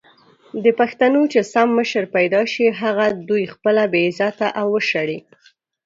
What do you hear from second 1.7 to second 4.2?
مشر پېدا سي هغه دوي خپله بې